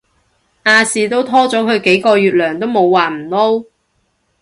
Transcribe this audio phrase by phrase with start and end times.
[0.63, 3.65] 亞視都拖咗佢幾個月糧都冇話唔撈